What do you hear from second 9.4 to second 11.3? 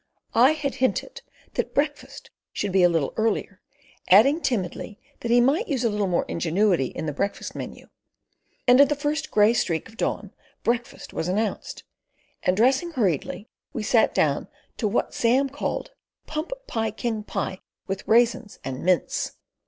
streak of dawn breakfast was